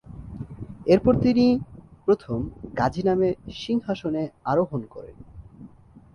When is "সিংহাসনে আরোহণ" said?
3.61-4.81